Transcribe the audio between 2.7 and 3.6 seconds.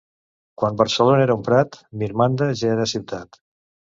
era ciutat.